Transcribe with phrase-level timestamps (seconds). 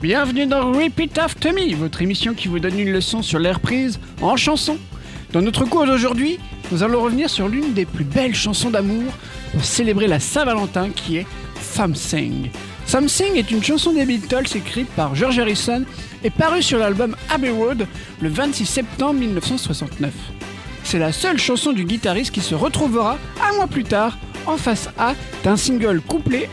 [0.00, 3.98] Bienvenue dans Repeat After Me, votre émission qui vous donne une leçon sur l'air prise
[4.22, 4.78] en chanson.
[5.32, 6.38] Dans notre cours d'aujourd'hui,
[6.70, 9.12] nous allons revenir sur l'une des plus belles chansons d'amour
[9.50, 11.26] pour célébrer la Saint-Valentin qui est
[11.60, 12.48] Something.
[12.86, 15.84] Something est une chanson des Beatles écrite par George Harrison
[16.22, 17.84] et parue sur l'album Abbey Road
[18.20, 20.12] le 26 septembre 1969.
[20.84, 23.18] C'est la seule chanson du guitariste qui se retrouvera
[23.50, 26.48] un mois plus tard en face A d'un single couplé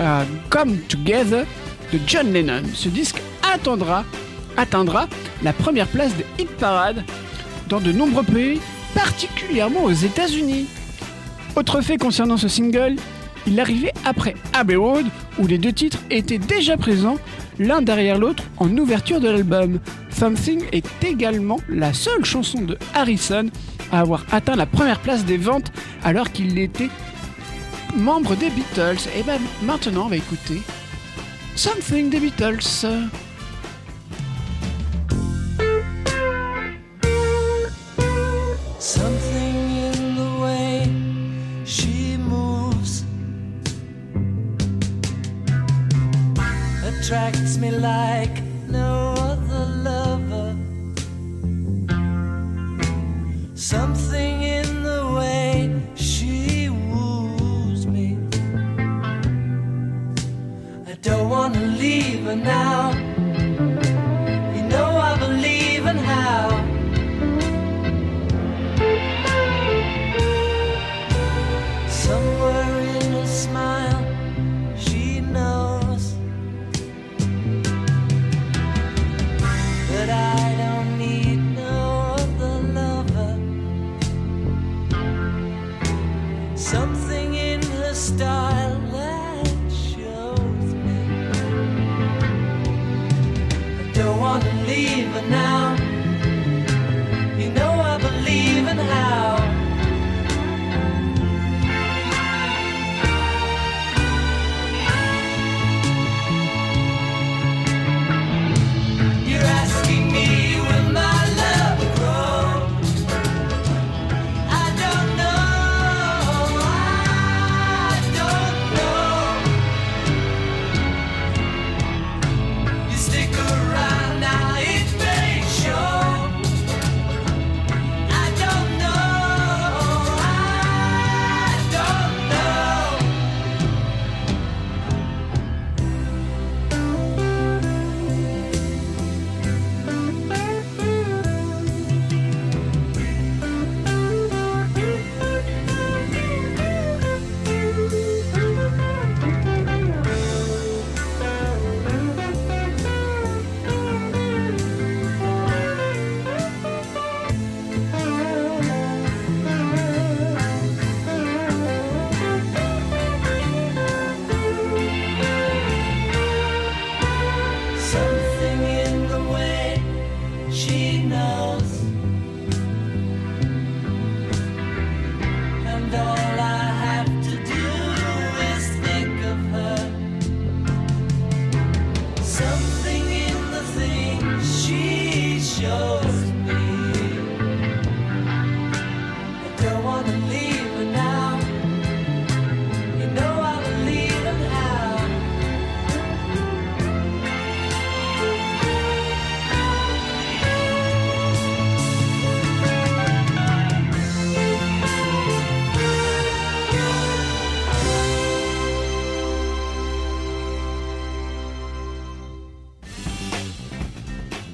[0.00, 1.44] à Come Together
[1.92, 2.62] de John Lennon.
[2.74, 4.04] Ce disque atteindra
[5.42, 7.04] la première place des hit parades
[7.68, 8.60] dans de nombreux pays,
[8.94, 10.66] particulièrement aux États-Unis.
[11.56, 12.96] Autre fait concernant ce single,
[13.46, 15.06] il arrivait après Abbey Road
[15.38, 17.18] où les deux titres étaient déjà présents
[17.58, 19.80] l'un derrière l'autre en ouverture de l'album.
[20.10, 23.46] Something est également la seule chanson de Harrison
[23.92, 25.72] à avoir atteint la première place des ventes
[26.04, 26.90] alors qu'il était
[27.96, 29.08] membre des Beatles.
[29.16, 30.60] Et ben maintenant on va écouter
[31.58, 32.86] Something des Beatles.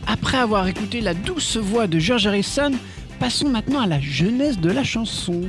[0.06, 2.72] Après avoir écouté la douce voix de George Harrison,
[3.18, 5.42] passons maintenant à la jeunesse de la chanson.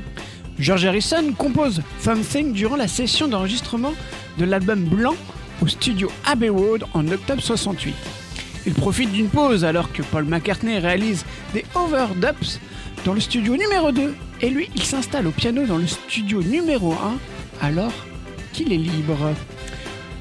[0.57, 3.93] George Harrison compose Something durant la session d'enregistrement
[4.37, 5.15] de l'album Blanc
[5.61, 7.93] au studio Abbey Road en octobre 68.
[8.65, 12.59] Il profite d'une pause alors que Paul McCartney réalise des overdubs
[13.03, 16.93] dans le studio numéro 2 et lui il s'installe au piano dans le studio numéro
[16.93, 17.17] 1
[17.61, 17.93] alors
[18.53, 19.33] qu'il est libre.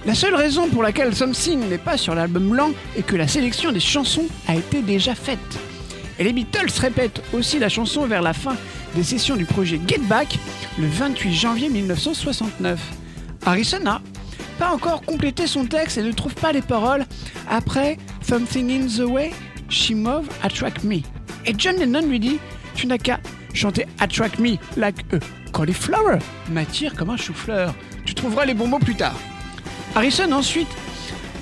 [0.07, 3.73] La seule raison pour laquelle Something n'est pas sur l'album blanc est que la sélection
[3.73, 5.39] des chansons a été déjà faite.
[6.19, 8.55] Et les Beatles répètent aussi la chanson vers la fin
[8.95, 10.39] des sessions du projet Get Back
[10.79, 12.79] le 28 janvier 1969.
[13.47, 14.03] Harrison a
[14.59, 17.07] pas encore complété son texte et ne trouve pas les paroles
[17.49, 19.33] après Something in the Way,
[19.71, 20.99] She Move, Attract Me.
[21.47, 22.39] Et John Lennon lui dit
[22.75, 23.21] Tu n'as qu'à
[23.55, 25.19] chanter Attract Me like a
[25.51, 26.19] cauliflower,
[26.51, 27.75] m'attire comme un chou-fleur.
[28.05, 29.17] Tu trouveras les bons mots plus tard.
[29.95, 30.69] Harrison ensuite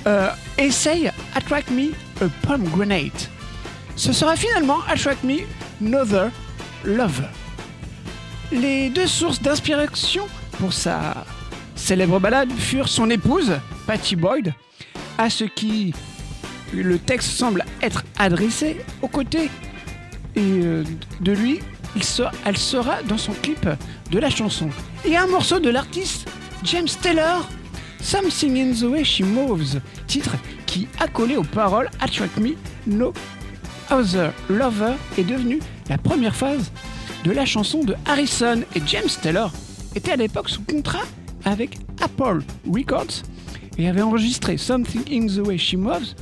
[0.05, 1.91] euh, essaye Attract Me
[2.21, 3.29] a Pomegranate.
[3.95, 5.39] Ce sera finalement Attract Me
[5.81, 6.29] Another
[6.83, 7.29] Lover.
[8.51, 10.27] Les deux sources d'inspiration
[10.59, 11.25] pour sa
[11.75, 13.53] célèbre balade furent son épouse,
[13.87, 14.53] Patty Boyd,
[15.17, 15.93] à ce qui
[16.73, 19.49] le texte semble être adressé aux côtés
[20.35, 20.61] et
[21.21, 21.59] de lui,
[21.95, 22.01] il
[22.45, 23.67] elle sera dans son clip
[24.11, 24.69] de la chanson.
[25.05, 26.27] Et un morceau de l'artiste
[26.63, 27.47] James Taylor,
[28.03, 30.35] Something in the Way She Moves, titre
[30.65, 32.51] qui, accolé aux paroles Attract Me,
[32.85, 33.13] No
[33.89, 35.59] Other Lover, est devenu
[35.89, 36.69] la première phase
[37.23, 38.63] de la chanson de Harrison.
[38.75, 39.53] Et James Taylor
[39.95, 41.05] était à l'époque sous contrat
[41.45, 43.23] avec Apple Records
[43.77, 46.13] et avait enregistré Something in the Way She Moves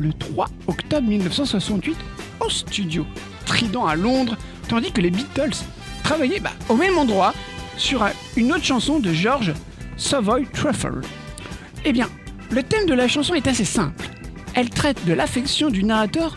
[0.00, 1.96] le 3 octobre 1968
[2.40, 3.06] au studio
[3.46, 4.36] Trident à Londres,
[4.68, 5.56] tandis que les Beatles
[6.04, 7.32] travaillaient bah, au même endroit
[7.78, 8.06] sur
[8.36, 9.54] une autre chanson de George
[9.96, 11.00] Savoy Truffle.
[11.84, 12.08] Eh bien,
[12.50, 14.08] le thème de la chanson est assez simple.
[14.54, 16.36] Elle traite de l'affection du narrateur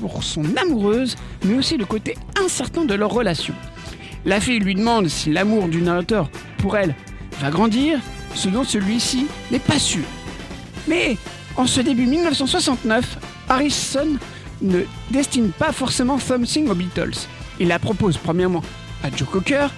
[0.00, 3.54] pour son amoureuse, mais aussi le côté incertain de leur relation.
[4.24, 6.94] La fille lui demande si l'amour du narrateur pour elle
[7.40, 7.98] va grandir,
[8.34, 10.04] ce dont celui-ci n'est pas sûr.
[10.88, 11.16] Mais
[11.56, 14.16] en ce début 1969, Harrison
[14.62, 17.26] ne destine pas forcément Something aux Beatles.
[17.60, 18.62] Il la propose premièrement
[19.02, 19.68] à Joe Cocker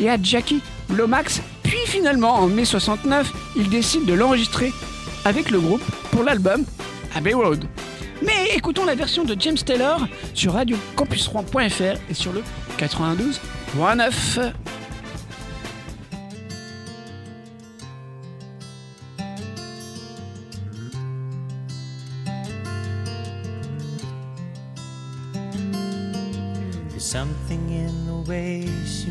[0.00, 0.60] et à Jackie
[0.94, 1.40] Lomax,
[1.74, 4.72] puis finalement en mai 69, il décide de l'enregistrer
[5.24, 5.82] avec le groupe
[6.12, 6.64] pour l'album
[7.16, 7.64] Abbey Road.
[8.22, 12.44] Mais écoutons la version de James Taylor sur radiocampusrouen.fr et sur le
[12.78, 14.52] 92.9.
[26.90, 29.10] There's something in the way she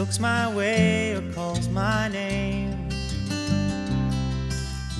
[0.00, 2.88] looks my way, or calls my name,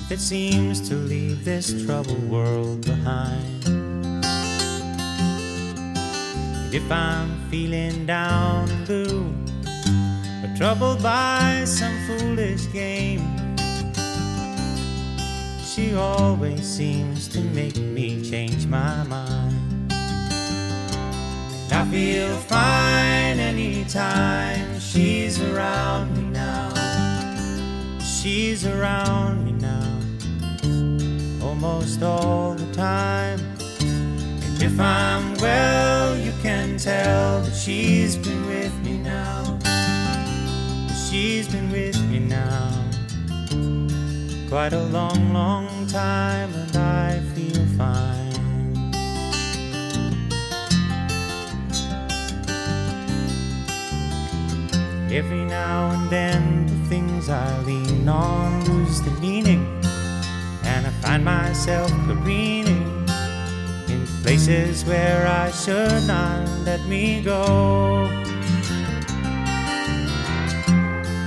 [0.07, 3.65] that seems to leave this troubled world behind.
[6.61, 9.33] And if I'm feeling down and blue,
[10.43, 13.25] or troubled by some foolish game,
[15.65, 19.60] she always seems to make me change my mind.
[21.73, 26.69] I feel fine anytime she's around me now.
[27.99, 29.99] She's around me now,
[31.41, 33.39] almost all the time.
[33.79, 39.57] And if I'm well, you can tell that she's been with me now.
[41.09, 42.83] She's been with me now,
[44.49, 48.10] quite a long, long time, and I feel fine.
[55.13, 59.67] Every now and then, the things I lean on lose the meaning,
[60.63, 63.05] and I find myself careening
[63.89, 68.07] in places where I should not let me go.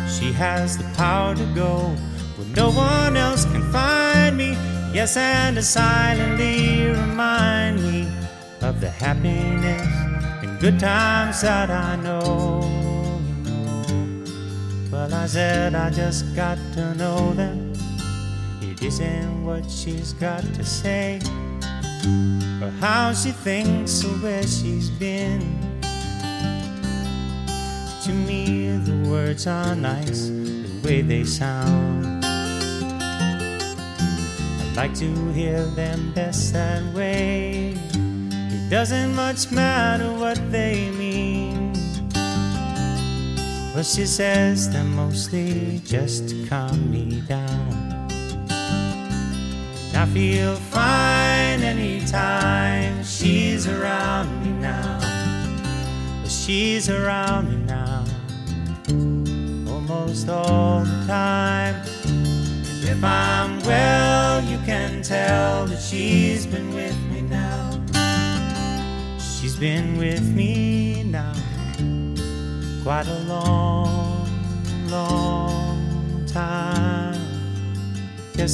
[0.08, 1.94] She has the power to go
[2.36, 4.56] where no one else can find me.
[4.94, 8.08] Yes, and to silently remind me
[8.62, 9.86] of the happiness
[10.42, 12.63] and good times that I know.
[15.04, 17.74] Well, I said I just got to know them.
[18.62, 21.20] It isn't what she's got to say,
[22.62, 25.42] or how she thinks, or where she's been.
[28.04, 32.24] To me, the words are nice, the way they sound.
[32.24, 33.58] I
[34.74, 37.76] like to hear them best that way.
[37.92, 41.43] It doesn't much matter what they mean.
[43.74, 48.08] Well, she says they're mostly just to calm me down.
[49.88, 55.00] And I feel fine anytime she's around me now.
[55.00, 58.04] Well, She's around me now,
[59.68, 61.74] almost all the time.
[62.04, 67.82] And if I'm well, you can tell that she's been with me now.
[69.18, 71.43] She's been with me now
[72.84, 74.26] quite a long,
[74.90, 77.14] long time.
[78.36, 78.46] I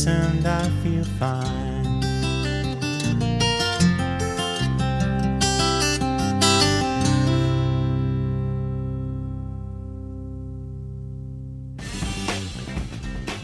[0.83, 2.01] feel fine.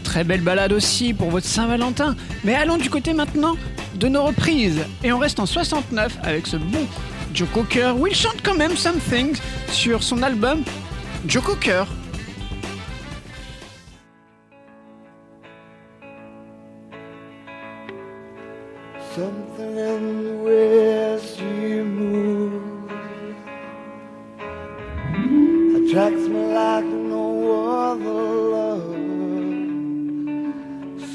[0.03, 2.15] Très belle balade aussi pour votre Saint-Valentin.
[2.45, 3.57] Mais allons du côté maintenant
[3.95, 4.85] de nos reprises.
[5.03, 6.87] Et on reste en 69 avec ce bon
[7.33, 9.35] Joe Cocker il chante quand même Something
[9.69, 10.63] sur son album
[11.25, 11.83] Joe Cocker.
[19.15, 22.91] Something in the way she moves
[25.75, 27.25] attracts me like no
[27.91, 28.95] other love.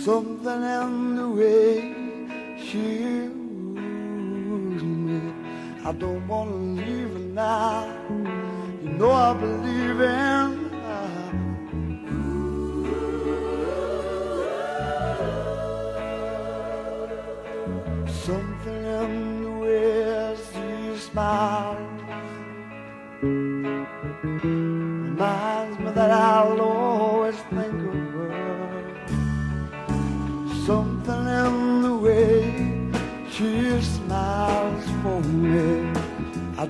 [0.05, 1.95] Something in the way
[2.59, 3.42] she.
[5.85, 7.89] I don't wanna leave her now.
[8.83, 10.62] You know I believe in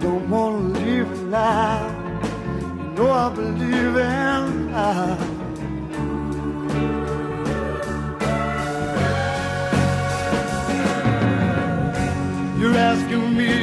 [0.02, 1.92] don't want to live in life.
[2.76, 5.20] You know I believe in love.
[12.58, 13.61] You're asking me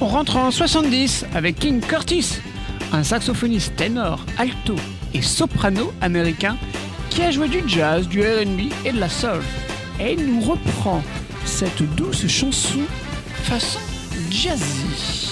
[0.00, 2.38] On rentre en 70 avec King Curtis,
[2.92, 4.76] un saxophoniste ténor, alto
[5.12, 6.56] et soprano américain
[7.10, 9.42] qui a joué du jazz, du RB et de la soul.
[9.98, 11.02] Et il nous reprend
[11.44, 12.82] cette douce chanson
[13.42, 13.80] façon
[14.30, 15.25] jazzy.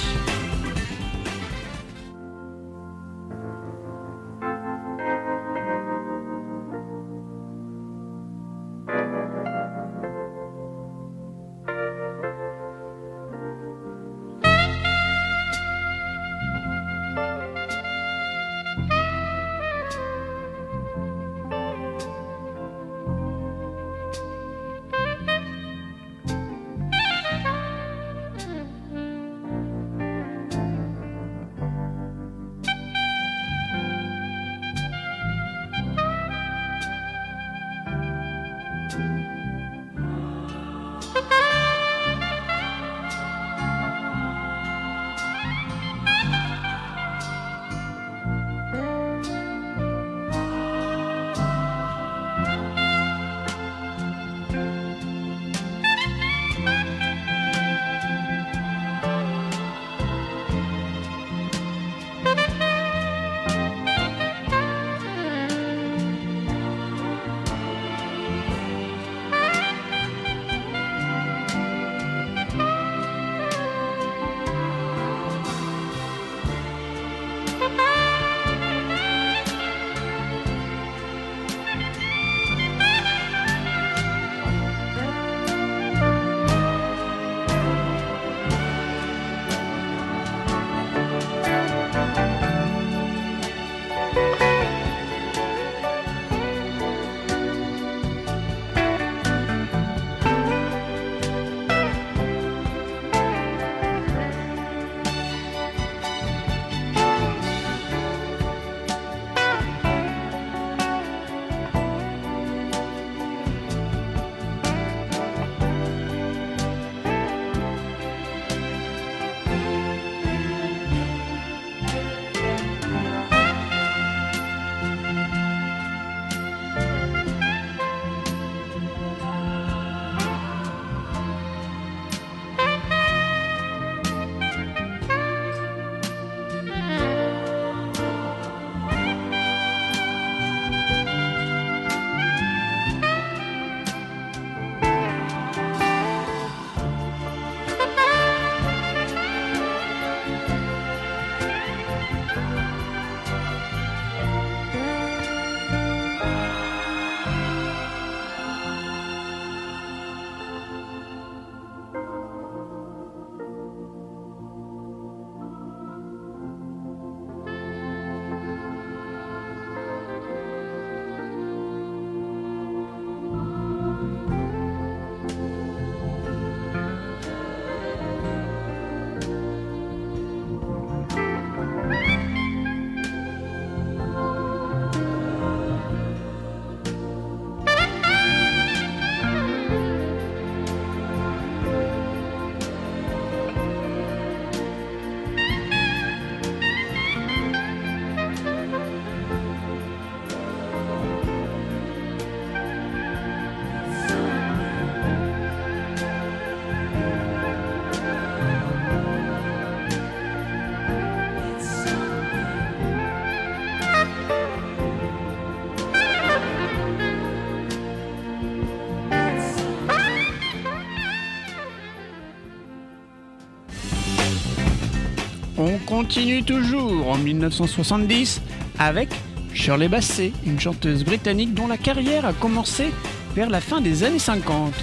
[225.96, 228.42] Continue toujours en 1970
[228.80, 229.10] avec
[229.52, 232.90] Shirley Bassey, une chanteuse britannique dont la carrière a commencé
[233.36, 234.74] vers la fin des années 50.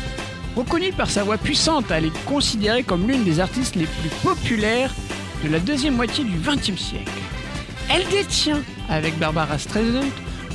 [0.56, 4.94] Reconnue par sa voix puissante, elle est considérée comme l'une des artistes les plus populaires
[5.44, 7.12] de la deuxième moitié du XXe siècle.
[7.90, 10.08] Elle détient, avec Barbara Streisand,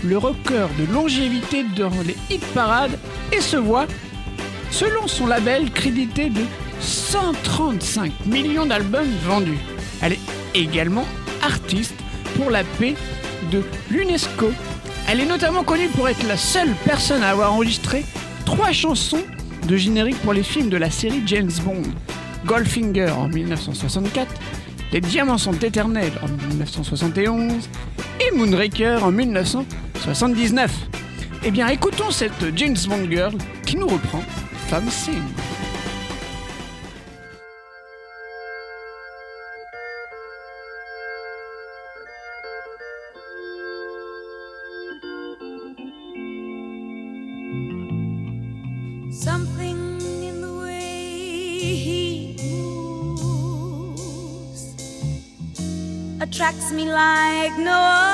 [0.02, 2.98] le record de longévité dans les hit parades
[3.30, 3.86] et se voit,
[4.70, 6.40] selon son label, crédité de
[6.80, 9.58] 135 millions d'albums vendus.
[10.60, 11.04] Également
[11.42, 11.94] artiste
[12.36, 12.94] pour la paix
[13.52, 14.50] de l'UNESCO.
[15.08, 18.04] Elle est notamment connue pour être la seule personne à avoir enregistré
[18.44, 19.22] trois chansons
[19.66, 21.82] de générique pour les films de la série James Bond.
[22.44, 24.32] Goldfinger en 1964,
[24.92, 27.68] Les Diamants sont éternels en 1971
[28.20, 30.72] et Moonraker en 1979.
[31.44, 34.22] Eh bien, écoutons cette James Bond girl qui nous reprend
[34.68, 35.22] Femme Sing.
[56.96, 58.05] Like no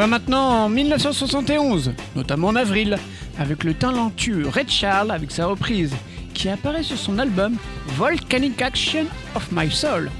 [0.00, 2.96] va maintenant en 1971, notamment en avril,
[3.38, 5.94] avec le talentueux Red Charles avec sa reprise,
[6.32, 7.58] qui apparaît sur son album
[7.98, 10.10] Volcanic Action of My Soul,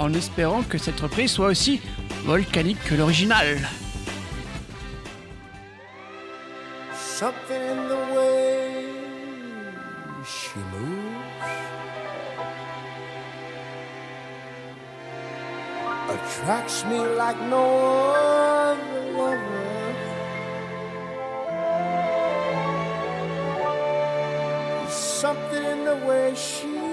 [0.00, 1.80] en espérant que cette reprise soit aussi
[2.24, 3.56] volcanique que l'original.
[6.92, 8.50] Something in the way
[16.08, 18.49] attracts me like no
[25.20, 26.89] something in the way she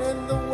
[0.00, 0.47] in the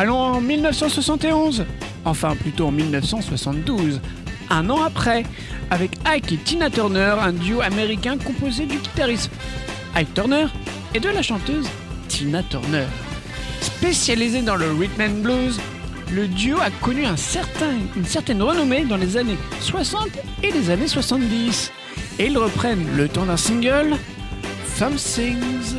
[0.00, 1.66] Allons en 1971,
[2.04, 4.00] enfin plutôt en 1972,
[4.48, 5.24] un an après,
[5.72, 9.28] avec Ike et Tina Turner, un duo américain composé du guitariste
[9.96, 10.46] Ike Turner
[10.94, 11.66] et de la chanteuse
[12.06, 12.86] Tina Turner.
[13.60, 15.58] Spécialisé dans le rhythm and blues,
[16.12, 20.10] le duo a connu une certaine renommée dans les années 60
[20.44, 21.72] et les années 70.
[22.20, 23.96] Et ils reprennent le temps d'un single,
[24.76, 25.74] Something's.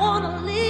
[0.00, 0.69] wanna leave.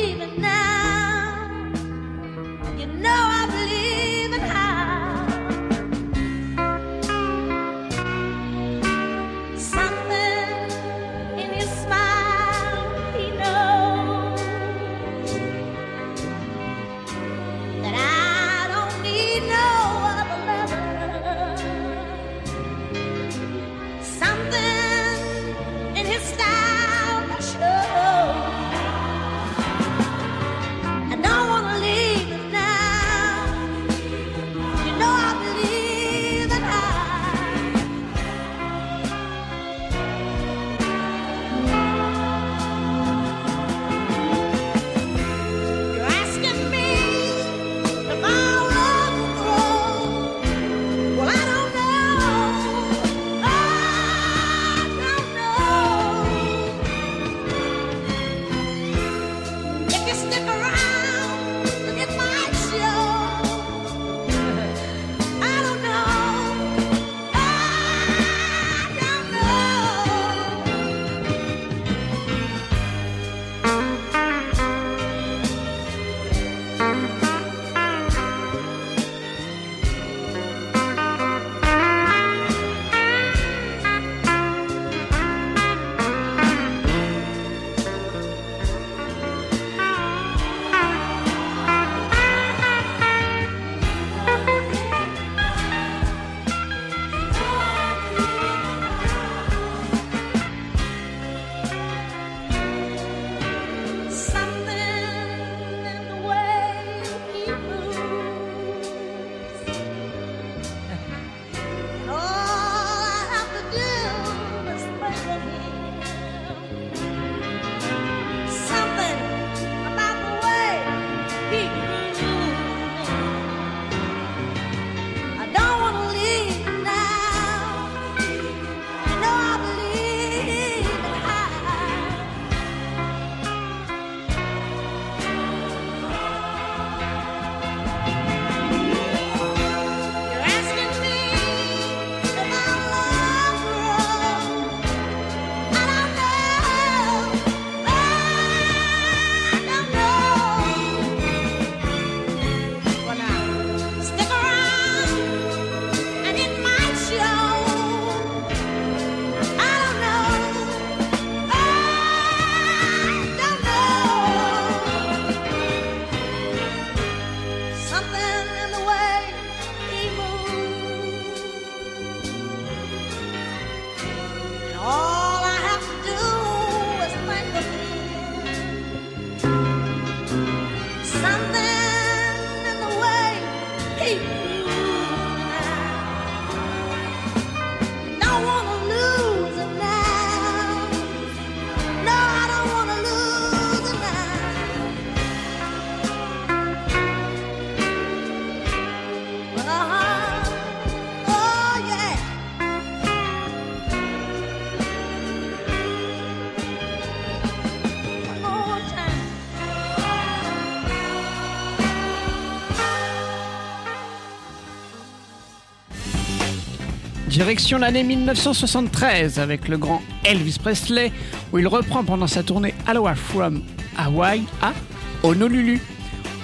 [217.40, 221.10] Direction l'année 1973 avec le grand Elvis Presley,
[221.54, 223.62] où il reprend pendant sa tournée Aloha from
[223.96, 224.74] Hawaii à
[225.22, 225.80] Honolulu.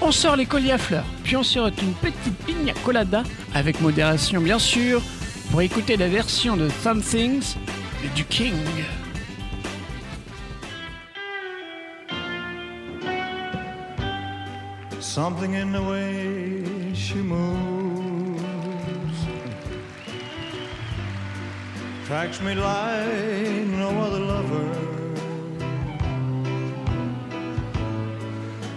[0.01, 4.41] On sort les colliers à fleurs, puis on sirote une petite pina colada, avec modération
[4.41, 5.03] bien sûr,
[5.51, 7.57] pour écouter la version de Some Things
[8.15, 8.55] du King.
[14.99, 16.67] Something in the way
[22.07, 24.69] attracts me like no other lover.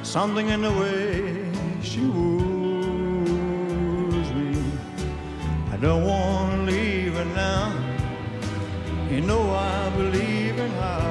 [0.01, 1.45] Something in the way
[1.83, 3.19] she woos
[4.33, 4.57] me.
[5.71, 7.71] I don't want to leave her now.
[9.11, 11.05] You know I believe in how.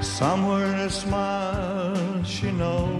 [0.00, 2.99] Somewhere in her smile she knows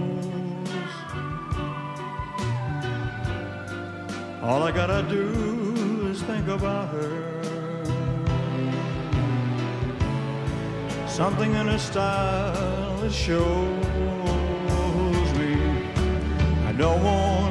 [4.43, 7.23] All I gotta do is think about her.
[11.07, 13.67] Something in her style that shows
[15.37, 15.53] me
[16.65, 17.50] I don't want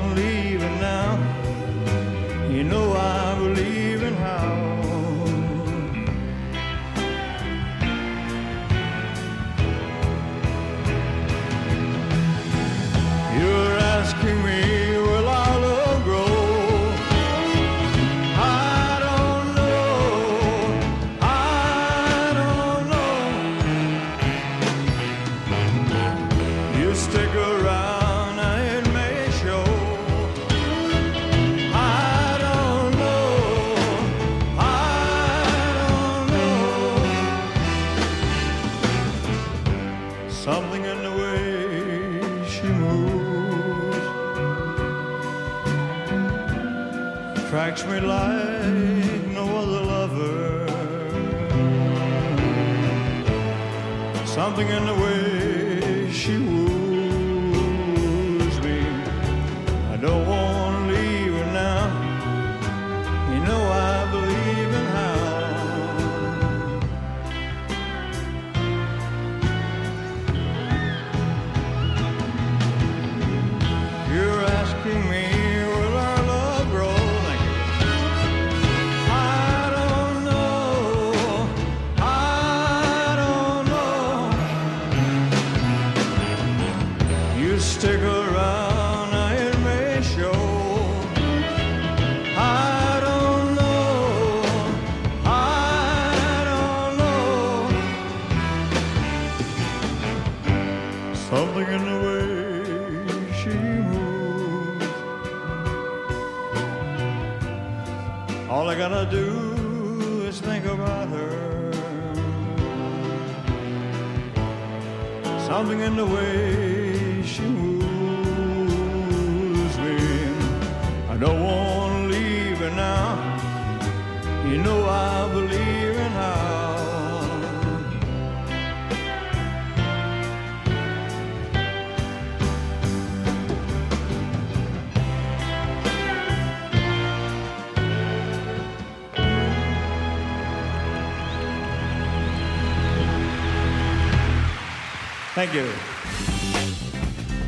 [145.40, 145.64] Thank you.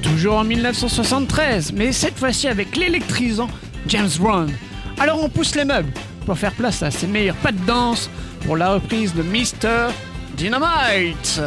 [0.02, 3.50] Toujours en 1973, mais cette fois-ci avec l'électrisant
[3.86, 4.50] James Brown.
[4.98, 5.92] Alors on pousse les meubles
[6.24, 8.08] pour faire place à ses meilleurs pas de danse
[8.46, 9.92] pour la reprise de Mr.
[10.38, 11.42] Dynamite.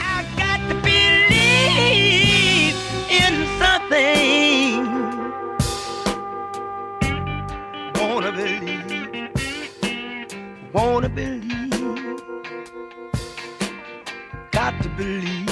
[0.00, 2.74] I got to believe
[3.10, 4.86] in something.
[8.00, 9.30] Wanna believe,
[10.72, 11.55] wanna believe,
[14.70, 15.48] got to believe.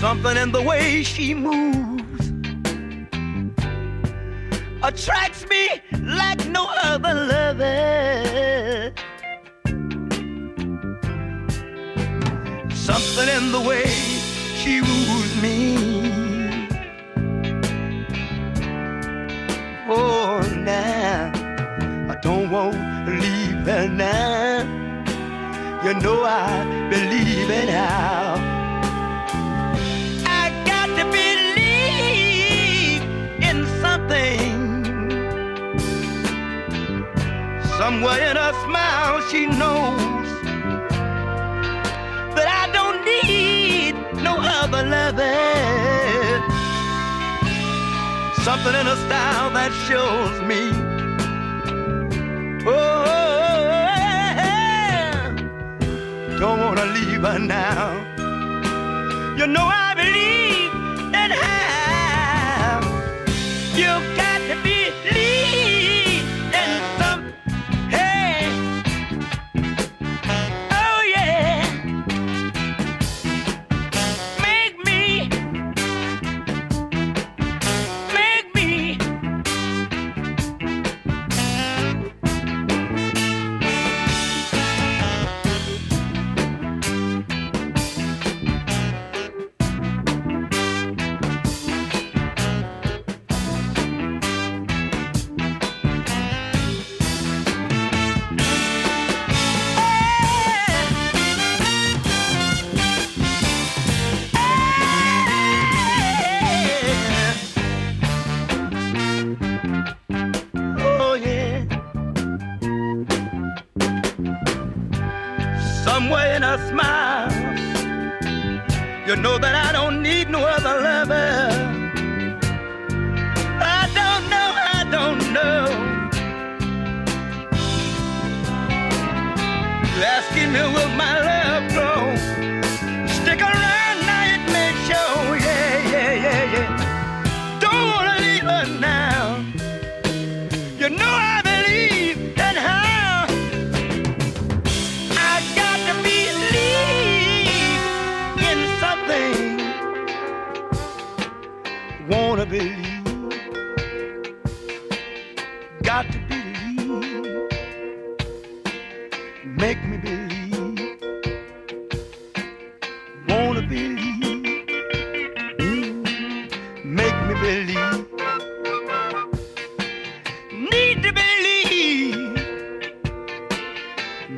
[0.00, 2.26] Something in the way she moves
[4.84, 5.64] attracts me
[6.02, 8.92] like no other lover.
[12.88, 13.86] Something in the way
[14.60, 15.93] she woos me.
[23.96, 24.62] now
[25.84, 28.34] you know I believe in how.
[30.26, 33.02] I got to believe
[33.48, 34.52] in something.
[37.78, 40.28] Somewhere in her smile she knows
[42.34, 46.42] that I don't need no other loving.
[48.42, 50.83] Something in her style that shows me
[57.24, 57.92] river now.
[59.36, 59.83] You know I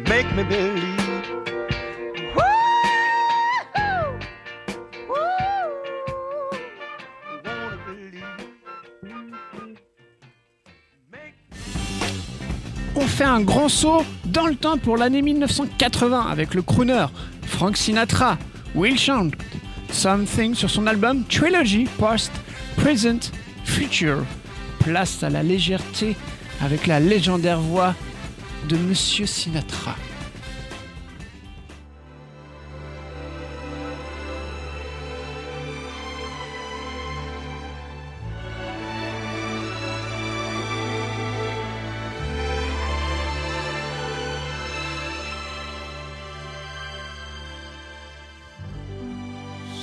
[0.09, 0.45] Make me
[12.95, 17.07] On fait un grand saut dans le temps pour l'année 1980 avec le crooner
[17.43, 18.39] Frank Sinatra,
[18.75, 19.35] Will chante
[19.91, 22.33] Something sur son album Trilogy Past,
[22.77, 23.33] Present,
[23.65, 24.25] Future.
[24.81, 26.17] Place à la légèreté
[26.63, 27.95] avec la légendaire voix
[28.69, 29.95] de Monsieur Sinatra.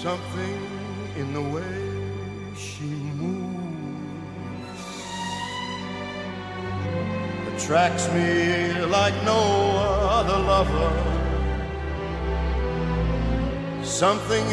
[0.01, 0.59] Something
[1.15, 1.63] in the way
[2.57, 2.83] she
[3.15, 3.43] moves
[7.55, 8.32] attracts me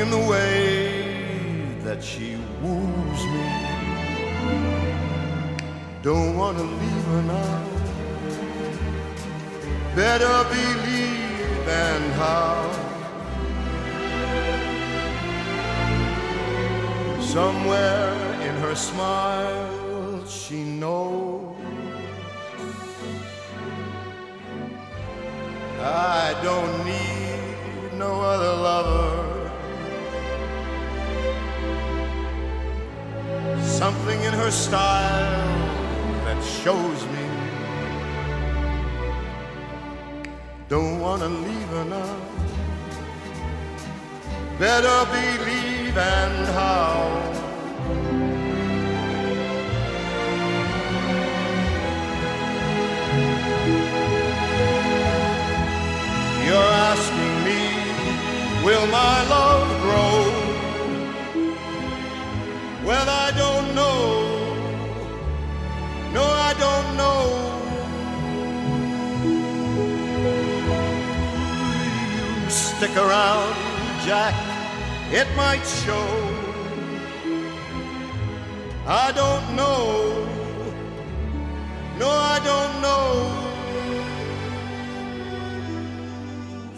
[0.01, 3.48] in the way that she woos me.
[6.03, 7.62] Don't wanna leave her now.
[9.94, 12.57] Better believe and how.
[17.20, 18.14] Somewhere
[18.46, 21.57] in her smile, she knows
[25.78, 29.10] I don't need no other lover.
[33.81, 35.49] Something in her style
[36.26, 37.24] that shows me
[40.68, 42.16] don't wanna leave her now.
[44.59, 46.99] Better believe and how.
[56.47, 57.62] You're asking me,
[58.62, 60.41] will my love grow?
[62.85, 63.30] Well, I
[72.91, 73.55] stick around,
[74.05, 74.34] Jack,
[75.12, 76.07] it might show.
[78.86, 80.26] I don't know.
[81.99, 83.36] No, I don't know.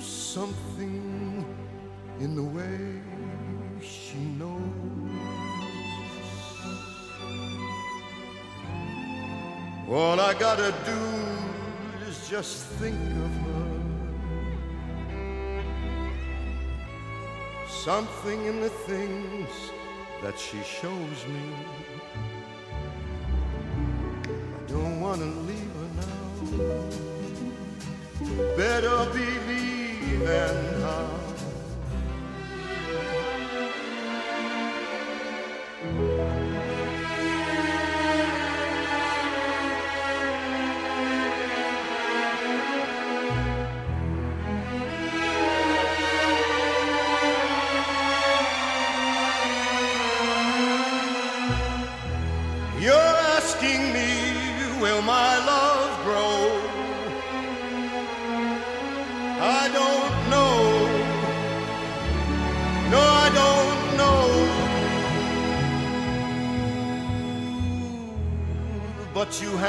[0.01, 1.45] Something
[2.21, 3.01] in the way
[3.81, 4.61] she knows.
[9.89, 13.42] All I gotta do is just think of her.
[17.85, 19.49] Something in the things
[20.23, 21.43] that she shows me.
[24.25, 26.87] I don't wanna leave her now.
[28.57, 31.22] Better believe and how.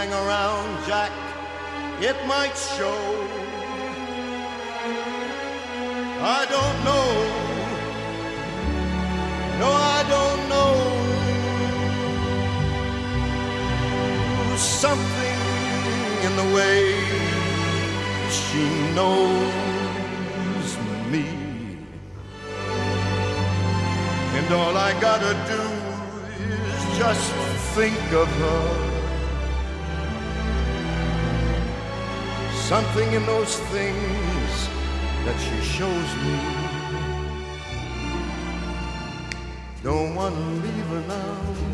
[0.04, 1.12] Hang around, Jack,
[2.02, 3.02] it might show.
[6.40, 7.10] I don't know.
[9.62, 10.74] No, I don't know.
[14.56, 15.40] something
[16.28, 16.82] in the way
[18.30, 20.70] she knows
[21.12, 21.26] me.
[24.38, 25.64] And all I gotta do
[26.72, 27.32] is just
[27.76, 28.93] think of her.
[32.74, 34.52] Something in those things
[35.26, 36.38] that she shows me.
[39.84, 41.74] Don't wanna leave her now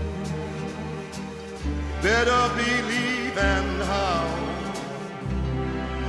[2.02, 4.26] better believe and how.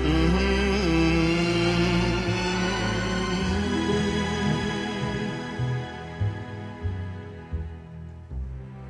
[0.02, 0.60] Mhm.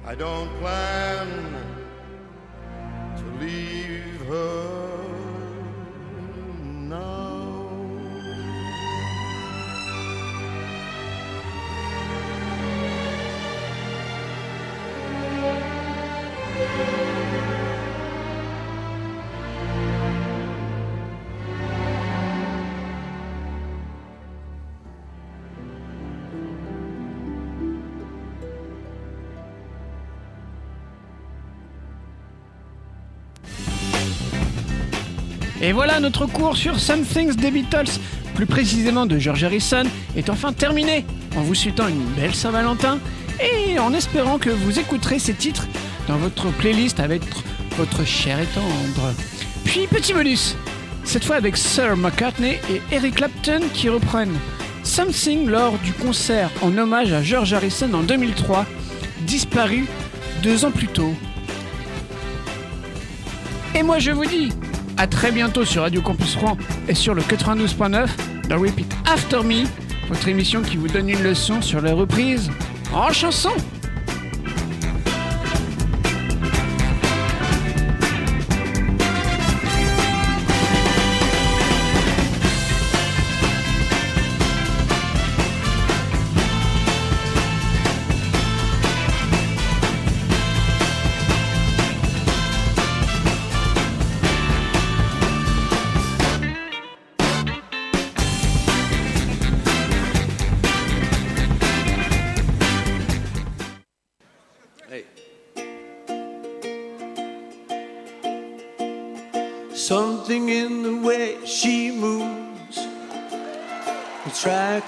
[0.07, 1.29] I don't plan
[3.19, 5.00] to leave her
[35.63, 37.99] Et voilà, notre cours sur Some Things des Beatles,
[38.35, 39.83] plus précisément de George Harrison,
[40.17, 41.05] est enfin terminé.
[41.37, 42.99] En vous souhaitant une belle Saint-Valentin
[43.41, 45.69] et en espérant que vous écouterez ces titres
[46.09, 47.23] dans votre playlist avec
[47.77, 49.15] votre chair et tendre.
[49.65, 50.57] Puis, petit bonus,
[51.05, 54.39] cette fois avec Sir McCartney et Eric Clapton qui reprennent
[54.83, 58.65] Something lors du concert en hommage à George Harrison en 2003,
[59.27, 59.87] disparu
[60.43, 61.15] deux ans plus tôt.
[63.75, 64.51] Et moi je vous dis
[65.01, 68.07] à très bientôt sur Radio Campus Rouen et sur le 92.9
[68.51, 69.65] dans Repeat After Me,
[70.11, 72.51] votre émission qui vous donne une leçon sur les reprises
[72.93, 73.53] en chanson.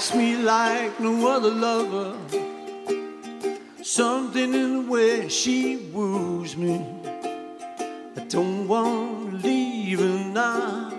[0.03, 2.17] Attracts me like no other lover.
[3.83, 6.85] Something in the way she woos me.
[8.17, 10.93] I don't want to leave her now.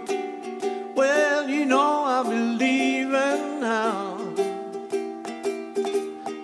[0.96, 4.18] Well, you know I'll be leaving now.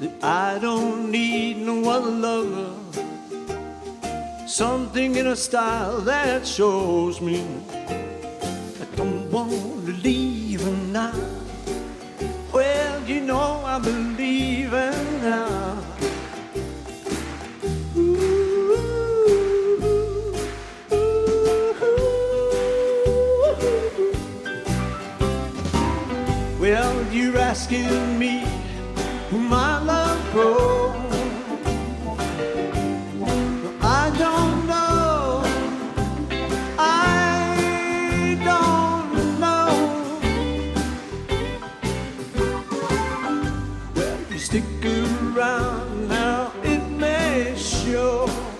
[0.00, 2.81] that I don't need no other lover.
[4.52, 11.14] Something in her style that shows me I don't want to leave her now.
[12.52, 14.92] Well, you know I believe her
[15.22, 15.82] now.
[26.60, 28.44] Well, you're asking me
[29.32, 30.91] my love grows.
[44.42, 48.51] Stick around now, it may show.